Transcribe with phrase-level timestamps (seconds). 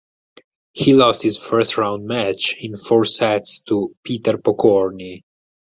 [0.73, 5.21] He lost his first round match in four sets to Peter Pokorny.